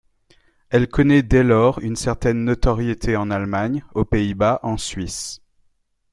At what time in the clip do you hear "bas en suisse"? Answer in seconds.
4.33-5.43